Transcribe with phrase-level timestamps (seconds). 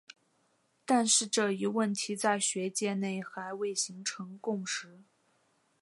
[0.83, 5.03] 但是这一问题在学界内还未形成共识。